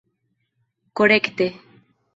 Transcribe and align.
korekte 0.95 1.47